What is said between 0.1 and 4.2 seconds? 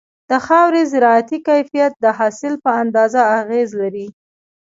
د خاورې زراعتي کيفيت د حاصل په اندازه اغېز لري.